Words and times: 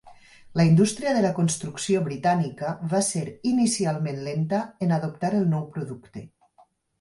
La 0.59 0.63
indústria 0.67 1.11
de 1.17 1.19
la 1.25 1.33
construcció 1.39 2.01
britànica 2.07 2.71
va 2.93 3.01
ser 3.09 3.21
inicialment 3.51 4.19
lenta 4.29 4.63
en 4.87 4.95
adoptar 4.99 5.31
el 5.43 5.47
nou 5.53 5.69
producte. 5.77 6.27